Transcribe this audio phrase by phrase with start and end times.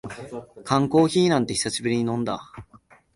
[0.65, 2.41] 缶コーヒーなんて久しぶりに飲んだ